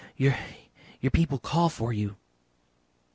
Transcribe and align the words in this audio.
"Your 0.17 1.11
people 1.11 1.37
call 1.37 1.69
for 1.69 1.93
you." 1.93 2.15